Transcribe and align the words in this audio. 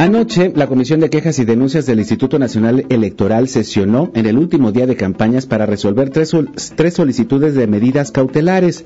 Anoche, 0.00 0.52
la 0.54 0.68
Comisión 0.68 1.00
de 1.00 1.10
Quejas 1.10 1.40
y 1.40 1.44
Denuncias 1.44 1.84
del 1.84 1.98
Instituto 1.98 2.38
Nacional 2.38 2.86
Electoral 2.88 3.48
sesionó 3.48 4.12
en 4.14 4.26
el 4.26 4.38
último 4.38 4.70
día 4.70 4.86
de 4.86 4.94
campañas 4.94 5.46
para 5.46 5.66
resolver 5.66 6.10
tres, 6.10 6.36
tres, 6.76 6.94
solicitudes 6.94 7.56
de 7.56 7.66
medidas 7.66 8.12
cautelares. 8.12 8.84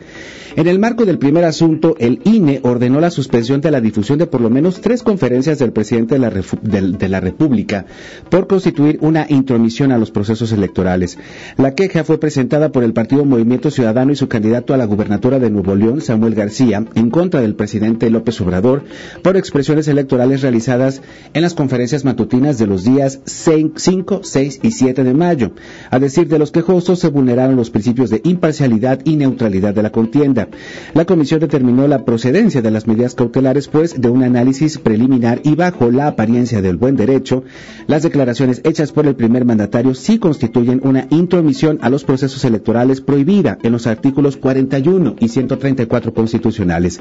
En 0.57 0.68
el 0.68 0.79
marco 0.79 1.04
del 1.04 1.18
primer 1.18 1.45
asunto, 1.45 1.96
el 1.98 2.22
INE 2.25 2.61
ordenó 2.62 2.98
la 2.98 3.11
suspensión 3.11 3.61
de 3.61 3.71
la 3.71 3.82
difusión 3.82 4.18
de 4.18 4.27
por 4.27 4.40
lo 4.40 4.48
menos 4.48 4.80
tres 4.80 5.03
conferencias 5.03 5.59
del 5.59 5.72
presidente 5.72 6.14
de 6.14 6.18
la, 6.18 6.30
de, 6.30 7.09
la 7.11 7.21
República 7.21 7.85
por 8.31 8.46
constituir 8.46 8.96
una 9.03 9.26
intromisión 9.29 9.93
a 9.93 9.99
los 9.99 10.11
procesos 10.11 10.50
electorales. 10.53 11.18
La 11.58 11.75
queja 11.75 12.04
fue 12.04 12.18
presentada 12.18 12.72
por 12.72 12.85
el 12.85 12.94
Partido 12.94 13.26
Movimiento 13.26 13.71
Ciudadano 13.71 14.13
y 14.13 14.17
su 14.17 14.29
candidato 14.29 14.72
a 14.72 14.79
la 14.79 14.86
gubernatura 14.86 15.39
de 15.39 15.50
Nuevo 15.50 15.75
León, 15.75 16.00
Samuel 16.00 16.35
García, 16.35 16.86
en 16.94 17.11
contra 17.11 17.43
del 17.43 17.54
presidente 17.54 18.08
López 18.08 18.40
Obrador 18.40 18.85
por 19.22 19.36
expresiones 19.36 19.89
electorales 19.89 20.40
realizadas 20.40 21.01
en 21.34 21.42
las 21.42 21.54
conferencias 21.54 22.04
matutinas 22.04 22.58
de 22.58 22.66
los 22.66 22.84
días 22.84 23.20
5, 23.24 24.20
6 24.22 24.61
y 24.62 24.70
7 24.70 25.04
de 25.04 25.14
mayo. 25.14 25.52
A 25.90 25.98
decir 25.98 26.28
de 26.28 26.38
los 26.38 26.50
quejosos, 26.50 26.98
se 26.98 27.08
vulneraron 27.08 27.56
los 27.56 27.70
principios 27.70 28.11
de 28.11 28.20
imparcialidad 28.25 29.00
y 29.04 29.16
neutralidad 29.16 29.75
de 29.75 29.82
la 29.82 29.90
contienda. 29.90 30.48
La 30.94 31.04
comisión 31.04 31.40
determinó 31.40 31.86
la 31.88 32.05
procedencia 32.05 32.62
de 32.62 32.70
las 32.70 32.86
medidas 32.86 33.14
cautelares, 33.14 33.69
pues, 33.69 34.00
de 34.00 34.08
un 34.08 34.22
análisis 34.22 34.78
preliminar 34.78 35.41
y 35.44 35.55
bajo 35.55 35.91
la 35.91 36.08
apariencia 36.08 36.62
del 36.62 36.77
buen 36.77 36.97
derecho, 36.97 37.44
las 37.86 38.03
declaraciones 38.03 38.61
hechas 38.64 38.92
por 38.92 39.06
el 39.06 39.16
primer 39.16 39.44
mandatario 39.44 39.94
sí 39.94 40.19
constituyen 40.19 40.80
una 40.84 41.06
intromisión 41.11 41.78
a 41.83 41.91
los 41.91 42.05
procesos 42.05 42.44
electorales 42.44 43.00
prohibida 43.00 43.58
en 43.62 43.72
los 43.72 43.87
artículos 43.87 44.37
41 44.37 45.16
y 45.19 45.28
134 45.28 46.14
constitucionales. 46.14 47.00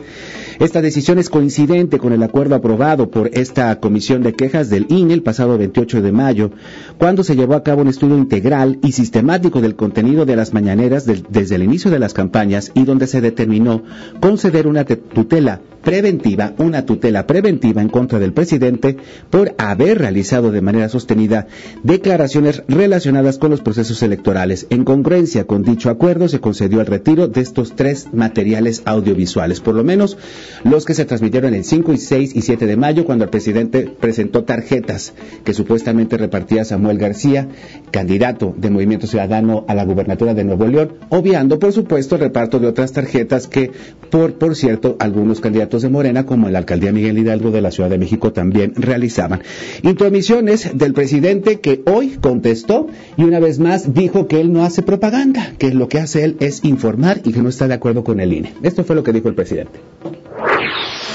Esta 0.59 0.81
decisión 0.81 1.19
es 1.19 1.29
coincidente 1.29 1.99
con 1.99 2.13
el 2.13 2.23
acuerdo 2.23 2.55
aprobado 2.55 3.09
por 3.09 3.29
esta 3.33 3.79
Comisión 3.79 3.90
de 3.91 4.33
Quejas 4.33 4.69
del 4.69 4.85
INE 4.89 5.13
el 5.13 5.21
pasado 5.21 5.57
28 5.57 6.01
de 6.01 6.11
mayo, 6.13 6.51
cuando 6.97 7.23
se 7.23 7.35
llevó 7.35 7.55
a 7.55 7.63
cabo 7.63 7.81
un 7.81 7.89
estudio 7.89 8.17
integral 8.17 8.79
y 8.81 8.93
sistemático 8.93 9.59
del 9.59 9.75
contenido 9.75 10.25
de 10.25 10.37
las 10.37 10.53
mañaneras 10.53 11.05
desde 11.05 11.55
el 11.55 11.63
inicio 11.63 11.91
de 11.91 11.99
las 11.99 12.13
campañas 12.13 12.71
y 12.73 12.85
donde 12.85 13.07
se 13.07 13.19
determinó 13.19 13.83
conceder 14.21 14.65
una 14.67 14.85
tutela 14.85 15.59
preventiva, 15.83 16.53
una 16.57 16.85
tutela 16.85 17.27
preventiva 17.27 17.81
en 17.81 17.89
contra 17.89 18.19
del 18.19 18.33
presidente 18.33 18.97
por 19.29 19.53
haber 19.57 19.97
realizado 19.97 20.51
de 20.51 20.61
manera 20.61 20.89
sostenida 20.89 21.47
declaraciones 21.83 22.63
relacionadas 22.67 23.37
con 23.37 23.51
los 23.51 23.61
procesos 23.61 24.01
electorales. 24.03 24.67
En 24.69 24.83
congruencia 24.83 25.45
con 25.45 25.63
dicho 25.63 25.89
acuerdo 25.89 26.27
se 26.27 26.39
concedió 26.39 26.81
el 26.81 26.87
retiro 26.87 27.27
de 27.27 27.41
estos 27.41 27.75
tres 27.75 28.07
materiales 28.13 28.83
audiovisuales, 28.85 29.59
por 29.59 29.75
lo 29.75 29.83
menos 29.83 30.17
los 30.63 30.85
que 30.85 30.93
se 30.93 31.05
transmitieron 31.05 31.53
el 31.53 31.63
5 31.63 31.93
y 31.93 31.97
6 31.97 32.35
y 32.35 32.41
7 32.41 32.65
de 32.65 32.77
mayo 32.77 33.05
cuando 33.05 33.23
el 33.23 33.29
presidente 33.29 33.80
presentó 33.85 34.43
tarjetas 34.43 35.13
que 35.43 35.53
supuestamente 35.53 36.17
repartía 36.17 36.65
Samuel 36.65 36.97
García, 36.97 37.47
candidato 37.91 38.53
de 38.57 38.69
Movimiento 38.69 39.07
Ciudadano 39.07 39.65
a 39.67 39.75
la 39.75 39.85
gubernatura 39.85 40.33
de 40.33 40.43
Nuevo 40.43 40.67
León, 40.67 40.93
obviando 41.09 41.59
por 41.59 41.73
supuesto 41.73 42.15
el 42.15 42.21
reparto 42.21 42.59
de 42.59 42.67
otras 42.67 42.91
tarjetas 42.91 43.47
que 43.47 43.71
por 44.09 44.33
por 44.35 44.55
cierto 44.55 44.95
algunos 44.99 45.39
candidatos 45.39 45.81
de 45.81 45.89
Morena, 45.89 46.25
como 46.25 46.49
la 46.49 46.59
alcaldía 46.59 46.91
Miguel 46.91 47.17
Hidalgo 47.17 47.51
de 47.51 47.61
la 47.61 47.71
Ciudad 47.71 47.89
de 47.89 47.97
México, 47.97 48.33
también 48.33 48.73
realizaban. 48.75 49.41
Intromisiones 49.83 50.77
del 50.77 50.93
presidente 50.93 51.59
que 51.59 51.81
hoy 51.85 52.17
contestó 52.21 52.87
y 53.17 53.23
una 53.23 53.39
vez 53.39 53.59
más 53.59 53.93
dijo 53.93 54.27
que 54.27 54.41
él 54.41 54.53
no 54.53 54.63
hace 54.63 54.81
propaganda, 54.81 55.53
que 55.57 55.73
lo 55.73 55.87
que 55.87 55.99
hace 55.99 56.23
él 56.23 56.37
es 56.39 56.63
informar 56.63 57.21
y 57.23 57.33
que 57.33 57.41
no 57.41 57.49
está 57.49 57.67
de 57.67 57.73
acuerdo 57.73 58.03
con 58.03 58.19
el 58.19 58.33
INE. 58.33 58.53
Esto 58.63 58.83
fue 58.83 58.95
lo 58.95 59.03
que 59.03 59.13
dijo 59.13 59.29
el 59.29 59.35
presidente 59.35 59.79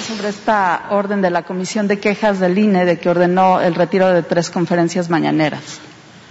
sobre 0.06 0.28
esta 0.28 0.86
orden 0.90 1.20
de 1.20 1.30
la 1.30 1.42
Comisión 1.42 1.88
de 1.88 1.98
Quejas 1.98 2.38
del 2.38 2.56
INE 2.58 2.84
de 2.84 2.98
que 2.98 3.08
ordenó 3.10 3.60
el 3.60 3.74
retiro 3.74 4.08
de 4.08 4.22
tres 4.22 4.50
conferencias 4.50 5.10
mañaneras. 5.10 5.62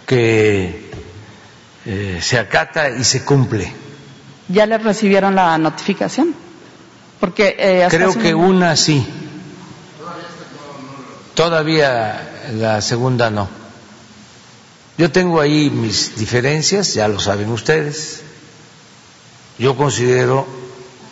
Que 0.06 0.91
eh, 1.86 2.19
se 2.22 2.40
acata 2.40 2.90
y 2.90 3.03
se 3.03 3.24
cumple. 3.25 3.72
¿Ya 4.47 4.66
le 4.66 4.78
recibieron 4.78 5.36
la 5.36 5.58
notificación? 5.58 6.34
Porque 7.19 7.56
eh, 7.58 7.88
creo 7.90 8.13
que 8.18 8.34
una 8.34 8.75
sí. 8.75 9.06
Todavía 11.34 12.46
la 12.53 12.81
segunda 12.81 13.30
no. 13.30 13.50
Yo 14.97 15.12
tengo 15.12 15.42
ahí 15.42 15.69
mis 15.69 16.16
diferencias, 16.18 16.94
ya 16.94 17.07
lo 17.07 17.19
saben 17.19 17.50
ustedes. 17.52 18.22
Yo 19.59 19.75
considero 19.75 20.46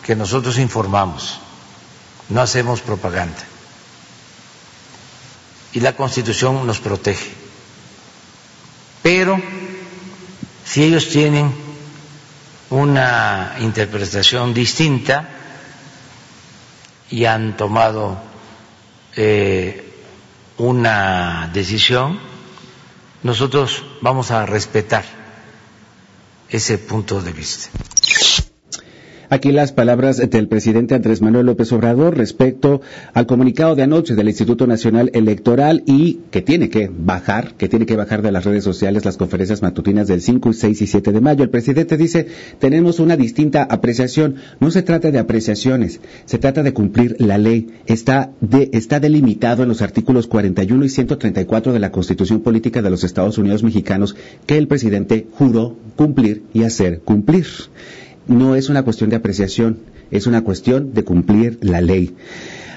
que 0.06 0.16
nosotros 0.16 0.58
informamos, 0.60 1.40
no 2.30 2.42
hacemos 2.42 2.82
propaganda. 2.82 3.44
Y 5.74 5.80
la 5.80 5.96
Constitución 5.96 6.66
nos 6.68 6.80
protege. 6.80 7.32
Pero 9.02 9.42
si 10.66 10.84
ellos 10.84 11.10
tienen 11.10 11.54
una 12.70 13.56
interpretación 13.60 14.54
distinta, 14.54 15.30
y 17.14 17.26
han 17.26 17.56
tomado 17.56 18.18
eh, 19.16 19.94
una 20.58 21.48
decisión, 21.54 22.20
nosotros 23.22 23.84
vamos 24.02 24.32
a 24.32 24.48
respetar 24.48 25.06
ese 26.50 26.80
punto 26.80 27.22
de 27.22 27.32
vista. 27.32 27.70
Aquí 29.34 29.52
las 29.52 29.72
palabras 29.72 30.18
del 30.30 30.48
presidente 30.48 30.94
Andrés 30.94 31.24
Manuel 31.24 31.48
López 31.48 31.72
Obrador 31.72 32.16
respecto 32.16 32.82
al 33.16 33.26
comunicado 33.26 33.74
de 33.74 33.82
anoche 33.82 34.14
del 34.14 34.28
Instituto 34.28 34.68
Nacional 34.68 35.10
Electoral 35.16 35.82
y 35.88 36.20
que 36.30 36.44
tiene 36.44 36.70
que 36.70 36.92
bajar, 36.96 37.56
que 37.56 37.68
tiene 37.68 37.88
que 37.88 37.96
bajar 37.96 38.22
de 38.22 38.32
las 38.32 38.46
redes 38.46 38.64
sociales 38.64 39.06
las 39.06 39.18
conferencias 39.18 39.64
matutinas 39.64 40.08
del 40.08 40.22
5, 40.22 40.54
6 40.54 40.84
y 40.84 40.86
7 40.86 41.12
de 41.12 41.20
mayo. 41.20 41.44
El 41.44 41.50
presidente 41.50 41.98
dice, 41.98 42.28
tenemos 42.60 43.00
una 43.00 43.18
distinta 43.18 43.64
apreciación. 43.64 44.36
No 44.60 44.70
se 44.70 44.84
trata 44.84 45.10
de 45.10 45.18
apreciaciones, 45.18 46.00
se 46.26 46.38
trata 46.38 46.62
de 46.62 46.74
cumplir 46.74 47.16
la 47.18 47.40
ley. 47.40 47.70
Está, 47.88 48.30
de, 48.40 48.70
está 48.72 49.00
delimitado 49.00 49.64
en 49.64 49.70
los 49.70 49.82
artículos 49.82 50.28
41 50.28 50.86
y 50.86 50.90
134 50.90 51.74
de 51.74 51.80
la 51.80 51.92
Constitución 51.92 52.42
Política 52.42 52.84
de 52.84 52.92
los 52.92 53.04
Estados 53.04 53.40
Unidos 53.40 53.64
Mexicanos 53.64 54.16
que 54.46 54.60
el 54.60 54.68
presidente 54.68 55.26
juró 55.32 55.76
cumplir 55.96 56.44
y 56.54 56.66
hacer 56.66 57.00
cumplir 57.00 57.48
no 58.28 58.56
es 58.56 58.70
una 58.70 58.84
cuestión 58.84 59.10
de 59.10 59.16
apreciación, 59.18 59.80
es 60.12 60.28
una 60.28 60.44
cuestión 60.44 60.94
de 60.94 61.04
cumplir 61.04 61.58
la 61.62 61.82
ley. 61.82 62.16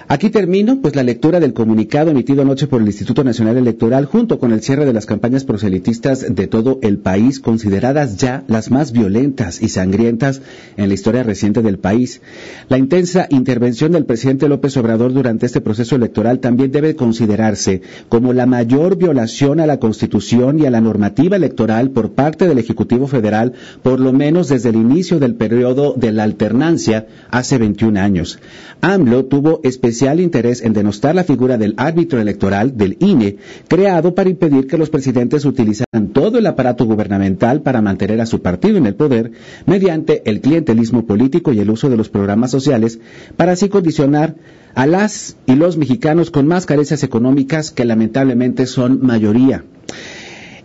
Aquí 0.09 0.31
termino, 0.31 0.81
pues, 0.81 0.95
la 0.95 1.03
lectura 1.03 1.41
del 1.41 1.53
comunicado 1.53 2.13
emitido 2.13 2.43
anoche 2.43 2.69
por 2.69 2.81
el 2.81 2.87
Instituto 2.87 3.25
Nacional 3.25 3.57
Electoral 3.57 4.05
junto 4.05 4.39
con 4.39 4.53
el 4.53 4.63
cierre 4.63 4.87
de 4.87 4.93
las 4.93 5.05
campañas 5.05 5.43
proselitistas 5.43 6.33
de 6.33 6.47
todo 6.47 6.79
el 6.83 6.99
país, 6.99 7.41
consideradas 7.41 8.17
ya 8.17 8.45
las 8.47 8.71
más 8.71 8.93
violentas 8.93 9.61
y 9.61 9.69
sangrientas 9.69 10.43
en 10.77 10.87
la 10.87 10.95
historia 10.95 11.25
reciente 11.25 11.61
del 11.61 11.81
país. 11.81 12.21
La 12.69 12.79
intensa 12.79 13.27
intervención 13.31 13.91
del 13.91 14.05
presidente 14.05 14.49
López 14.49 14.77
Obrador 14.77 15.13
durante 15.13 15.45
este 15.45 15.61
proceso 15.61 15.97
electoral 15.97 16.39
también 16.39 16.71
debe 16.71 16.95
considerarse 16.95 17.83
como 18.09 18.33
la 18.33 18.47
mayor 18.47 18.99
violación 18.99 19.59
a 19.59 19.67
la 19.67 19.81
Constitución 19.81 20.61
y 20.61 20.67
a 20.67 20.71
la 20.71 20.81
normativa 20.81 21.35
electoral 21.35 21.91
por 21.91 22.13
parte 22.13 22.47
del 22.47 22.59
Ejecutivo 22.59 23.09
Federal, 23.09 23.55
por 23.83 23.99
lo 23.99 24.13
menos 24.13 24.51
desde 24.51 24.69
el 24.69 24.77
inicio 24.77 25.19
del 25.19 25.35
periodo 25.35 25.95
de 25.97 26.13
la 26.13 26.23
alternancia 26.23 27.09
hace 27.33 27.59
21 27.59 27.99
años. 27.99 28.39
AMLO 28.83 29.25
tuvo 29.25 29.61
especial 29.65 29.96
interés 30.19 30.63
en 30.63 30.73
denostar 30.73 31.15
la 31.15 31.25
figura 31.25 31.59
del 31.59 31.75
árbitro 31.77 32.21
electoral 32.21 32.77
del 32.77 32.97
INE, 33.01 33.37
creado 33.69 34.15
para 34.15 34.31
impedir 34.31 34.67
que 34.67 34.79
los 34.79 34.91
presidentes 34.91 35.45
utilizaran 35.45 36.09
todo 36.13 36.39
el 36.39 36.47
aparato 36.47 36.85
gubernamental 36.85 37.63
para 37.63 37.83
mantener 37.83 38.21
a 38.21 38.27
su 38.27 38.43
partido 38.43 38.79
en 38.79 38.87
el 38.87 38.95
poder 38.95 39.33
mediante 39.67 40.23
el 40.29 40.41
clientelismo 40.41 41.07
político 41.07 41.53
y 41.53 41.61
el 41.61 41.71
uso 41.71 41.89
de 41.89 41.97
los 41.97 42.09
programas 42.09 42.51
sociales 42.51 42.99
para 43.37 43.53
así 43.53 43.69
condicionar 43.69 44.37
a 44.75 44.87
las 44.87 45.37
y 45.47 45.55
los 45.55 45.77
mexicanos 45.77 46.31
con 46.31 46.47
más 46.47 46.67
carencias 46.67 47.03
económicas 47.03 47.71
que 47.71 47.85
lamentablemente 47.85 48.67
son 48.67 49.01
mayoría 49.03 49.65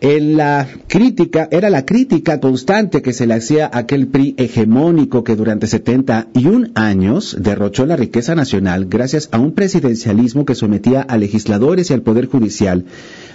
en 0.02 0.36
la 0.36 0.68
crítica, 0.88 1.48
era 1.52 1.70
la 1.70 1.86
crítica 1.86 2.40
constante 2.40 3.04
que 3.04 3.14
se 3.14 3.28
le 3.28 3.36
hacía 3.36 3.68
a 3.68 3.78
aquel 3.78 4.08
PRI 4.08 4.34
hegemónico 4.36 5.24
que 5.24 5.36
durante 5.36 5.68
71 5.68 6.70
años 6.74 7.38
derrochó 7.40 7.86
la 7.86 7.96
riqueza 7.96 8.34
nacional 8.34 8.88
gracias 8.90 9.30
a 9.32 9.38
un 9.38 9.52
presidencialismo 9.54 10.44
que 10.44 10.56
sometía 10.56 11.02
a 11.02 11.18
legisladores 11.18 11.92
y 11.92 11.94
al 11.94 12.02
Poder 12.02 12.26
Judicial. 12.26 12.86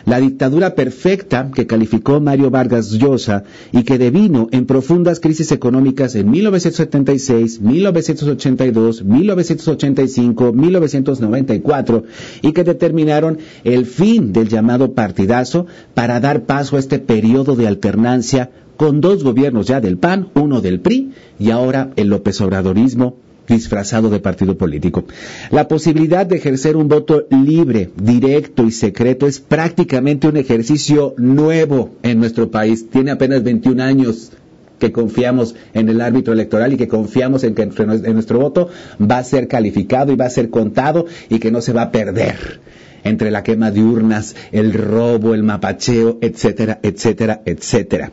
La 0.06 0.20
dictadura 0.20 0.74
perfecta 0.74 1.50
que 1.52 1.66
calificó 1.66 2.20
Mario 2.20 2.50
Vargas 2.50 2.90
Llosa 2.90 3.44
y 3.72 3.82
que 3.84 3.98
devino 3.98 4.48
en 4.50 4.66
profundas 4.66 5.20
crisis 5.20 5.52
económicas 5.52 6.14
en 6.16 6.30
1976, 6.30 7.60
1982, 7.60 9.04
1985, 9.04 10.52
1994 10.52 12.04
y 12.42 12.52
que 12.52 12.64
determinaron 12.64 13.38
el 13.64 13.86
fin 13.86 14.32
del 14.32 14.48
llamado 14.48 14.94
partidazo 14.94 15.66
para 15.94 16.20
dar 16.20 16.44
paso 16.44 16.55
paso 16.56 16.76
a 16.76 16.78
este 16.78 16.98
periodo 16.98 17.54
de 17.54 17.66
alternancia 17.66 18.48
con 18.78 19.02
dos 19.02 19.22
gobiernos 19.22 19.66
ya 19.66 19.82
del 19.82 19.98
PAN, 19.98 20.28
uno 20.32 20.62
del 20.62 20.80
PRI 20.80 21.12
y 21.38 21.50
ahora 21.50 21.90
el 21.96 22.08
López 22.08 22.40
Obradorismo 22.40 23.18
disfrazado 23.46 24.08
de 24.08 24.20
partido 24.20 24.56
político. 24.56 25.04
La 25.50 25.68
posibilidad 25.68 26.24
de 26.24 26.36
ejercer 26.36 26.78
un 26.78 26.88
voto 26.88 27.26
libre, 27.28 27.90
directo 28.02 28.64
y 28.64 28.70
secreto 28.70 29.26
es 29.26 29.38
prácticamente 29.38 30.28
un 30.28 30.38
ejercicio 30.38 31.12
nuevo 31.18 31.90
en 32.02 32.20
nuestro 32.20 32.50
país. 32.50 32.88
Tiene 32.88 33.10
apenas 33.10 33.42
21 33.42 33.82
años 33.82 34.32
que 34.78 34.92
confiamos 34.92 35.56
en 35.74 35.90
el 35.90 36.00
árbitro 36.00 36.32
electoral 36.32 36.72
y 36.72 36.78
que 36.78 36.88
confiamos 36.88 37.44
en 37.44 37.54
que 37.54 37.64
en 37.64 38.14
nuestro 38.14 38.38
voto 38.38 38.70
va 38.98 39.18
a 39.18 39.24
ser 39.24 39.46
calificado 39.46 40.10
y 40.10 40.16
va 40.16 40.24
a 40.24 40.30
ser 40.30 40.48
contado 40.48 41.04
y 41.28 41.38
que 41.38 41.50
no 41.50 41.60
se 41.60 41.74
va 41.74 41.82
a 41.82 41.92
perder 41.92 42.60
entre 43.08 43.30
la 43.30 43.42
quema 43.42 43.70
de 43.70 43.82
urnas, 43.82 44.34
el 44.52 44.72
robo, 44.72 45.34
el 45.34 45.42
mapacheo, 45.42 46.18
etcétera, 46.20 46.78
etcétera, 46.82 47.42
etcétera. 47.44 48.12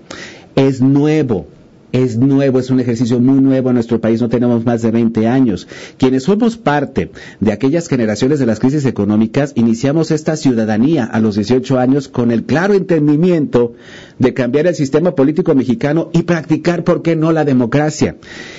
Es 0.56 0.81
nuevo, 0.81 1.48
es 1.94 2.18
nuevo, 2.18 2.60
es 2.60 2.72
un 2.72 2.80
ejercicio 2.80 3.19
muy 3.19 3.40
nuevo 3.40 3.69
en 3.69 3.75
nuestro 3.75 4.01
país, 4.01 4.19
no 4.19 4.28
tenemos 4.28 4.66
más 4.66 4.81
de 4.81 4.90
20 4.90 5.28
años. 5.28 5.68
Quienes 5.98 6.24
somos 6.24 6.57
parte 6.57 7.12
de 7.40 7.51
aquellas 7.54 7.88
generaciones 7.88 8.40
de 8.40 8.48
las 8.48 8.60
crisis 8.60 8.86
económicas, 8.86 9.54
iniciamos 9.56 10.10
esta 10.10 10.36
ciudadanía 10.36 11.06
a 11.06 11.19
los 11.19 11.36
18 11.36 11.80
años 11.80 12.07
con 12.07 12.31
el 12.31 12.44
claro 12.44 12.74
entendimiento 12.74 13.74
de 14.18 14.34
cambiar 14.34 14.66
el 14.66 14.75
sistema 14.75 15.13
político 15.13 15.54
mexicano 15.54 16.10
y 16.13 16.24
practicar, 16.24 16.84
¿por 16.84 17.04
qué 17.04 17.16
no?, 17.16 17.31
la 17.31 17.45
democracia. 17.45 18.16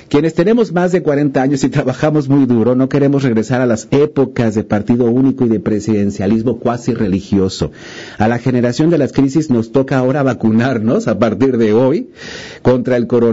Quienes 0.09 0.35
tenemos 0.35 0.73
más 0.73 0.93
de 0.93 1.03
40 1.03 1.43
años 1.43 1.65
y 1.65 1.71
trabajamos 1.71 2.29
muy 2.29 2.47
duro, 2.47 2.77
no 2.77 2.89
queremos 2.89 3.25
regresar 3.25 3.61
a 3.61 3.67
las 3.67 3.89
épocas 3.91 4.55
de 4.55 4.63
partido 4.63 5.07
único 5.07 5.45
y 5.45 5.49
de 5.49 5.59
presidencialismo 5.59 6.59
cuasi 6.59 6.95
religioso. 6.95 7.73
A 8.19 8.29
la 8.29 8.39
generación 8.39 8.91
de 8.91 8.99
las 8.99 9.13
crisis 9.13 9.51
nos 9.51 9.73
toca 9.73 9.99
ahora 9.99 10.23
vacunarnos 10.23 11.09
a 11.09 11.19
partir 11.19 11.59
de 11.59 11.73
hoy 11.73 12.11
contra 12.63 12.97
el 12.97 13.09
coronavirus, 13.09 13.24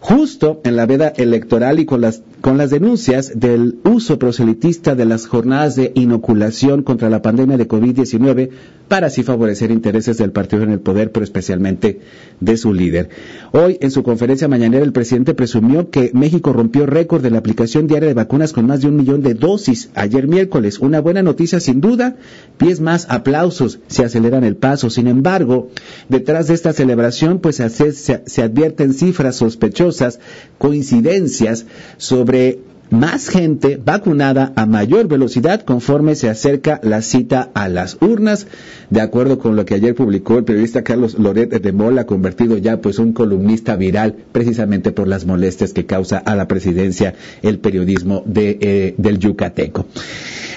justo 0.00 0.60
en 0.64 0.76
la 0.76 0.86
veda 0.86 1.08
electoral 1.08 1.78
y 1.78 1.86
con 1.86 2.00
las, 2.00 2.22
con 2.40 2.58
las 2.58 2.70
denuncias 2.70 3.32
del 3.38 3.78
uso 3.84 4.18
proselitista 4.18 4.94
de 4.94 5.04
las 5.04 5.26
jornadas 5.26 5.76
de 5.76 5.92
inoculación 5.94 6.82
contra 6.82 7.10
la 7.10 7.22
pandemia 7.22 7.56
de 7.56 7.68
COVID-19 7.68 8.50
para 8.88 9.06
así 9.06 9.22
favorecer 9.22 9.70
intereses 9.70 10.18
del 10.18 10.32
partido 10.32 10.64
en 10.64 10.72
el 10.72 10.80
poder, 10.80 11.12
pero 11.12 11.22
especialmente 11.22 12.00
de 12.40 12.56
su 12.56 12.74
líder. 12.74 13.08
Hoy, 13.52 13.78
en 13.80 13.92
su 13.92 14.02
conferencia 14.02 14.48
mañanera, 14.48 14.82
el 14.82 14.92
presidente 14.92 15.32
presumió 15.32 15.90
que 15.90 16.10
México 16.12 16.52
rompió 16.52 16.86
récord 16.86 17.22
de 17.22 17.30
la 17.30 17.38
aplicación 17.38 17.86
diaria 17.86 18.08
de 18.08 18.14
vacunas 18.14 18.52
con 18.52 18.66
más 18.66 18.80
de 18.80 18.88
un 18.88 18.96
millón 18.96 19.22
de 19.22 19.34
dosis 19.34 19.90
ayer 19.94 20.26
miércoles. 20.26 20.80
Una 20.80 21.00
buena 21.00 21.22
noticia 21.22 21.60
sin 21.60 21.80
duda, 21.80 22.16
pies 22.56 22.80
más, 22.80 23.06
aplausos, 23.08 23.78
se 23.86 24.04
aceleran 24.04 24.42
el 24.42 24.56
paso. 24.56 24.90
Sin 24.90 25.06
embargo, 25.06 25.68
detrás 26.08 26.48
de 26.48 26.54
esta 26.54 26.72
celebración, 26.72 27.38
pues 27.38 27.56
se, 27.56 27.92
se 27.92 28.42
advierten 28.42 28.89
cifras 28.92 29.36
sospechosas, 29.36 30.18
coincidencias 30.58 31.66
sobre 31.96 32.58
más 32.90 33.28
gente 33.28 33.80
vacunada 33.82 34.52
a 34.56 34.66
mayor 34.66 35.08
velocidad 35.08 35.62
conforme 35.62 36.14
se 36.14 36.28
acerca 36.28 36.80
la 36.82 37.02
cita 37.02 37.50
a 37.54 37.68
las 37.68 37.96
urnas, 38.00 38.46
de 38.90 39.00
acuerdo 39.00 39.38
con 39.38 39.56
lo 39.56 39.64
que 39.64 39.74
ayer 39.74 39.94
publicó 39.94 40.38
el 40.38 40.44
periodista 40.44 40.82
Carlos 40.82 41.18
Loret 41.18 41.50
de 41.50 41.72
Mola, 41.72 42.06
convertido 42.06 42.56
ya 42.58 42.80
pues 42.80 42.98
un 42.98 43.12
columnista 43.12 43.76
viral 43.76 44.16
precisamente 44.32 44.92
por 44.92 45.08
las 45.08 45.24
molestias 45.24 45.72
que 45.72 45.86
causa 45.86 46.18
a 46.18 46.34
la 46.34 46.48
presidencia 46.48 47.14
el 47.42 47.58
periodismo 47.58 48.24
eh, 48.34 48.94
del 48.98 49.18
Yucateco. 49.18 49.86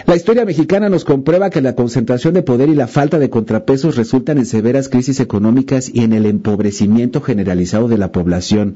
La 0.06 0.18
historia 0.18 0.44
mexicana 0.44 0.90
nos 0.90 1.06
comprueba 1.06 1.50
que 1.50 1.62
la 1.62 1.76
concentración 1.76 2.34
de 2.34 2.44
poder 2.44 2.68
y 2.68 2.76
la 2.76 2.88
falta 2.88 3.20
de 3.20 3.30
contrapesos 3.30 3.96
resultan 3.96 4.38
en 4.38 4.46
severas 4.46 4.90
crisis 4.90 5.22
económicas 5.22 5.90
y 5.94 6.02
en 6.02 6.12
el 6.12 6.26
empobrecimiento 6.26 7.22
generalizado 7.22 7.88
de 7.88 7.98
la 7.98 8.12
población. 8.12 8.76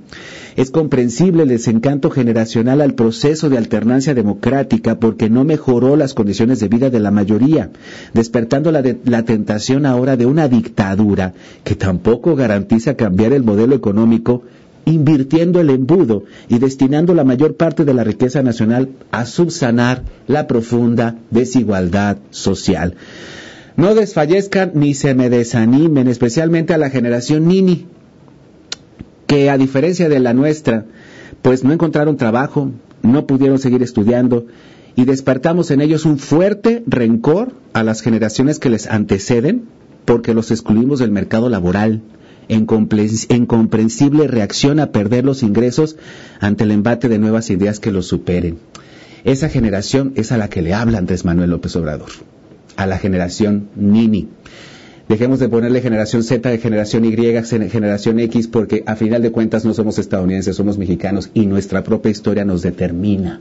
Es 0.56 0.72
comprensible 0.72 1.44
el 1.44 1.50
desencanto 1.50 2.12
generacional 2.12 2.80
al 2.80 2.94
proceso 2.94 3.47
de 3.50 3.58
alternancia 3.58 4.14
democrática 4.14 5.00
porque 5.00 5.30
no 5.30 5.44
mejoró 5.44 5.96
las 5.96 6.14
condiciones 6.14 6.60
de 6.60 6.68
vida 6.68 6.90
de 6.90 7.00
la 7.00 7.12
mayoría, 7.12 7.70
despertando 8.14 8.72
la, 8.72 8.84
la 9.06 9.24
tentación 9.24 9.86
ahora 9.86 10.18
de 10.18 10.26
una 10.26 10.48
dictadura 10.48 11.34
que 11.64 11.76
tampoco 11.76 12.36
garantiza 12.36 12.96
cambiar 12.96 13.34
el 13.34 13.44
modelo 13.44 13.76
económico 13.76 14.44
invirtiendo 14.88 15.60
el 15.60 15.70
embudo 15.70 16.24
y 16.48 16.60
destinando 16.60 17.14
la 17.14 17.26
mayor 17.26 17.58
parte 17.58 17.84
de 17.84 17.94
la 17.94 18.06
riqueza 18.06 18.42
nacional 18.42 18.90
a 19.12 19.26
subsanar 19.26 20.04
la 20.28 20.48
profunda 20.48 21.16
desigualdad 21.30 22.18
social. 22.30 22.96
No 23.76 23.94
desfallezcan 23.94 24.72
ni 24.76 24.94
se 24.94 25.14
me 25.14 25.30
desanimen, 25.30 26.08
especialmente 26.08 26.74
a 26.74 26.78
la 26.78 26.90
generación 26.90 27.48
Nini, 27.48 27.86
que 29.28 29.50
a 29.50 29.58
diferencia 29.58 30.08
de 30.08 30.20
la 30.20 30.34
nuestra, 30.34 30.86
pues 31.42 31.66
no 31.66 31.74
encontraron 31.74 32.16
trabajo, 32.16 32.72
no 33.02 33.28
pudieron 33.28 33.60
seguir 33.60 33.84
estudiando 33.84 34.46
y 34.96 35.06
despertamos 35.06 35.72
en 35.72 35.82
ellos 35.82 36.06
un 36.06 36.18
fuerte 36.18 36.84
rencor 36.88 37.54
a 37.74 37.84
las 37.84 38.02
generaciones 38.02 38.60
que 38.60 38.70
les 38.70 38.88
anteceden 38.88 39.66
porque 40.06 40.34
los 40.34 40.52
excluimos 40.52 41.00
del 41.00 41.12
mercado 41.12 41.50
laboral, 41.50 42.02
en 42.48 42.66
comprensible 42.66 44.28
reacción 44.28 44.80
a 44.80 44.92
perder 44.92 45.26
los 45.26 45.44
ingresos 45.44 45.98
ante 46.40 46.64
el 46.64 46.72
embate 46.72 47.10
de 47.10 47.20
nuevas 47.20 47.50
ideas 47.50 47.80
que 47.80 47.92
los 47.92 48.08
superen. 48.08 48.58
Esa 49.26 49.50
generación 49.50 50.14
es 50.16 50.32
a 50.32 50.38
la 50.38 50.50
que 50.50 50.62
le 50.62 50.74
habla 50.74 50.98
Andrés 50.98 51.26
Manuel 51.26 51.50
López 51.50 51.76
Obrador, 51.76 52.10
a 52.78 52.86
la 52.86 52.98
generación 52.98 53.68
Nini. 53.76 54.30
Dejemos 55.08 55.40
de 55.40 55.48
ponerle 55.48 55.80
generación 55.80 56.22
Z, 56.22 56.50
de 56.50 56.58
generación 56.58 57.06
Y, 57.06 57.16
generación 57.16 58.20
X, 58.20 58.48
porque 58.48 58.84
a 58.86 58.98
final 58.98 59.22
de 59.22 59.32
cuentas 59.32 59.64
no 59.64 59.74
somos 59.74 60.00
estadounidenses, 60.00 60.58
somos 60.58 60.78
mexicanos 60.78 61.30
y 61.34 61.46
nuestra 61.46 61.82
propia 61.82 62.12
historia 62.12 62.44
nos 62.44 62.62
determina. 62.62 63.40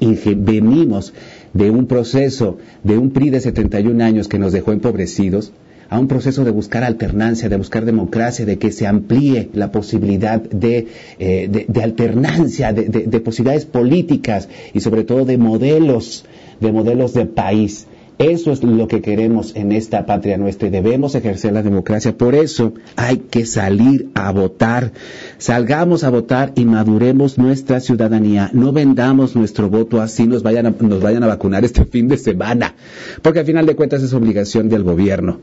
Y 0.00 0.16
venimos 0.34 1.12
de 1.52 1.70
un 1.70 1.86
proceso, 1.86 2.58
de 2.82 2.98
un 2.98 3.10
PRI 3.10 3.30
de 3.30 3.40
71 3.40 4.02
años 4.02 4.26
que 4.26 4.40
nos 4.40 4.52
dejó 4.52 4.72
empobrecidos, 4.72 5.52
a 5.90 5.98
un 5.98 6.08
proceso 6.08 6.44
de 6.44 6.50
buscar 6.50 6.82
alternancia, 6.82 7.48
de 7.48 7.56
buscar 7.56 7.84
democracia, 7.84 8.44
de 8.44 8.58
que 8.58 8.72
se 8.72 8.86
amplíe 8.86 9.50
la 9.52 9.70
posibilidad 9.70 10.40
de, 10.40 10.88
eh, 11.18 11.66
alternancia, 11.82 12.72
de 12.72 13.20
posibilidades 13.20 13.64
políticas 13.64 14.48
y 14.72 14.80
sobre 14.80 15.04
todo 15.04 15.24
de 15.24 15.36
modelos, 15.36 16.24
de 16.60 16.72
modelos 16.72 17.14
de 17.14 17.26
país. 17.26 17.86
Eso 18.20 18.52
es 18.52 18.62
lo 18.62 18.86
que 18.86 19.00
queremos 19.00 19.56
en 19.56 19.72
esta 19.72 20.04
patria 20.04 20.36
nuestra 20.36 20.68
y 20.68 20.70
debemos 20.70 21.14
ejercer 21.14 21.54
la 21.54 21.62
democracia. 21.62 22.18
Por 22.18 22.34
eso 22.34 22.74
hay 22.94 23.16
que 23.16 23.46
salir 23.46 24.10
a 24.12 24.30
votar. 24.30 24.92
Salgamos 25.38 26.04
a 26.04 26.10
votar 26.10 26.52
y 26.54 26.66
maduremos 26.66 27.38
nuestra 27.38 27.80
ciudadanía. 27.80 28.50
No 28.52 28.72
vendamos 28.74 29.36
nuestro 29.36 29.70
voto 29.70 30.02
así 30.02 30.26
nos 30.26 30.42
vayan 30.42 30.66
a, 30.66 30.74
nos 30.80 31.00
vayan 31.00 31.22
a 31.22 31.28
vacunar 31.28 31.64
este 31.64 31.84
fin 31.86 32.08
de 32.08 32.18
semana. 32.18 32.74
Porque 33.22 33.38
al 33.38 33.46
final 33.46 33.64
de 33.64 33.74
cuentas 33.74 34.02
es 34.02 34.12
obligación 34.12 34.68
del 34.68 34.82
gobierno. 34.82 35.40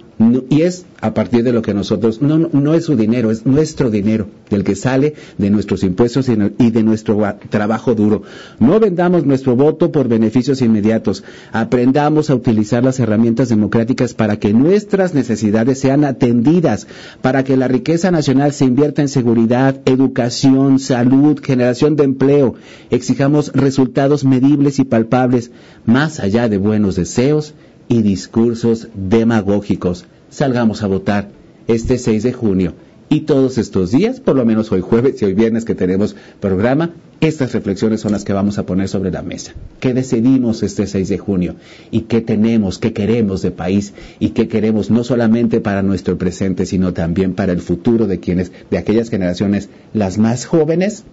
y 0.48 0.62
es 0.62 0.86
a 1.02 1.16
partir 1.16 1.44
de 1.44 1.54
lo 1.54 1.64
que 1.64 1.74
nosotros, 1.74 2.22
no, 2.22 2.38
no 2.38 2.76
es 2.76 2.86
su 2.86 2.96
dinero, 2.96 3.32
es 3.32 3.48
nuestro 3.48 3.90
dinero, 3.90 4.28
del 4.52 4.64
que 4.64 4.76
sale 4.76 5.16
de 5.40 5.50
nuestros 5.50 5.84
impuestos 5.84 6.30
y 6.30 6.70
de 6.72 6.84
nuestro 6.84 7.20
trabajo 7.50 7.96
duro. 7.96 8.22
No 8.60 8.80
vendamos 8.80 9.26
nuestro 9.26 9.56
voto 9.56 9.92
por 9.92 10.08
beneficios 10.08 10.62
inmediatos. 10.62 11.24
Aprendamos 11.52 12.30
a 12.30 12.36
utilizar 12.36 12.67
las 12.72 13.00
herramientas 13.00 13.50
democráticas 13.50 14.14
para 14.14 14.38
que 14.38 14.54
nuestras 14.54 15.14
necesidades 15.14 15.80
sean 15.80 16.04
atendidas, 16.04 16.88
para 17.22 17.44
que 17.44 17.58
la 17.58 17.68
riqueza 17.68 18.12
nacional 18.12 18.54
se 18.54 18.66
invierta 18.66 19.02
en 19.02 19.08
seguridad, 19.08 19.80
educación, 19.86 20.80
salud, 20.80 21.40
generación 21.42 21.96
de 21.96 22.04
empleo. 22.04 22.56
Exijamos 22.90 23.52
resultados 23.54 24.24
medibles 24.24 24.80
y 24.80 24.84
palpables, 24.84 25.52
más 25.86 26.20
allá 26.20 26.50
de 26.50 26.58
buenos 26.58 26.96
deseos 26.96 27.54
y 27.88 28.02
discursos 28.02 28.90
demagógicos. 28.94 30.06
Salgamos 30.30 30.84
a 30.84 30.88
votar 30.88 31.30
este 31.68 31.98
6 31.98 32.24
de 32.24 32.34
junio 32.34 32.74
y 33.10 33.22
todos 33.22 33.58
estos 33.58 33.92
días, 33.92 34.20
por 34.20 34.36
lo 34.36 34.46
menos 34.46 34.72
hoy 34.72 34.82
jueves 34.82 35.22
y 35.22 35.26
hoy 35.26 35.34
viernes 35.34 35.66
que 35.66 35.76
tenemos 35.76 36.16
programa, 36.40 36.92
estas 37.20 37.54
reflexiones 37.54 38.02
son 38.02 38.12
las 38.12 38.24
que 38.24 38.34
vamos 38.34 38.60
a 38.60 38.66
poner 38.66 38.88
sobre 38.88 39.12
la 39.12 39.24
mesa. 39.24 39.54
¿Qué 39.80 39.94
decidimos 39.94 40.62
este 40.62 40.86
6 40.86 41.10
de 41.10 41.18
junio? 41.18 41.56
¿Y 41.90 42.02
qué 42.02 42.22
tenemos, 42.22 42.78
qué 42.78 42.94
queremos 42.94 43.42
de 43.42 43.52
país? 43.52 43.94
¿Y 44.20 44.30
qué 44.30 44.48
queremos 44.48 44.92
no 44.92 45.04
solamente 45.04 45.60
para 45.60 45.82
nuestro 45.82 46.18
presente, 46.18 46.66
sino 46.66 46.94
también 46.94 47.34
para 47.34 47.54
el 47.54 47.62
futuro 47.62 48.06
de 48.06 48.20
quienes, 48.20 48.52
de 48.70 48.78
aquellas 48.78 49.10
generaciones, 49.10 49.70
las 49.94 50.18
más 50.20 50.46
jóvenes, 50.46 51.06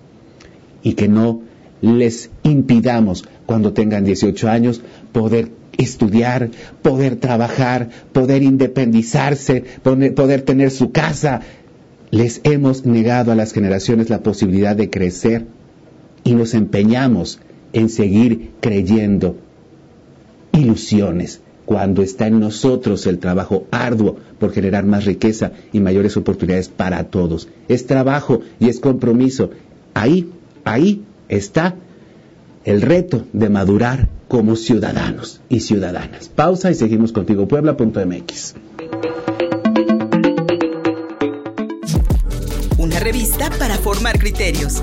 y 0.83 0.93
que 0.93 1.09
no 1.09 1.41
les 1.81 2.31
impidamos 2.43 3.25
cuando 3.47 3.73
tengan 3.73 4.05
18 4.05 4.49
años 4.49 4.83
poder 5.13 5.51
estudiar, 5.79 6.51
poder 6.83 7.17
trabajar, 7.17 7.89
poder 8.13 8.43
independizarse, 8.43 9.65
poder 9.83 10.43
tener 10.43 10.71
su 10.71 10.93
casa, 10.93 11.41
les 12.11 12.41
hemos 12.45 12.85
negado 12.87 13.33
a 13.33 13.35
las 13.35 13.53
generaciones 13.53 14.11
la 14.11 14.23
posibilidad 14.23 14.77
de 14.77 14.91
crecer 14.91 15.47
y 16.25 16.35
nos 16.35 16.54
empeñamos 16.54 17.38
en 17.73 17.88
seguir 17.88 18.52
creyendo 18.61 19.37
ilusiones 20.52 21.40
cuando 21.66 22.02
está 22.02 22.26
en 22.26 22.40
nosotros 22.40 23.07
el 23.07 23.19
trabajo 23.19 23.66
arduo 23.71 24.16
por 24.38 24.52
generar 24.52 24.85
más 24.85 25.04
riqueza 25.04 25.52
y 25.73 25.81
mayores 25.81 26.16
oportunidades 26.16 26.69
para 26.69 27.04
todos. 27.04 27.49
Es 27.69 27.87
trabajo 27.87 28.40
y 28.61 28.69
es 28.69 28.81
compromiso. 28.81 29.50
Ahí, 29.95 30.31
ahí 30.64 31.02
está 31.28 31.76
el 32.64 32.83
reto 32.83 33.25
de 33.33 33.49
madurar 33.49 34.09
como 34.28 34.57
ciudadanos 34.57 35.40
y 35.49 35.61
ciudadanas. 35.61 36.28
Pausa 36.28 36.71
y 36.71 36.75
seguimos 36.75 37.12
contigo, 37.12 37.47
puebla.mx. 37.49 38.54
Una 42.78 43.00
revista 43.00 43.50
para 43.59 43.76
formar 43.76 44.19
criterios. 44.19 44.83